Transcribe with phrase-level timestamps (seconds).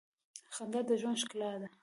[0.55, 1.67] •خندا د ژوند ښکلا ده.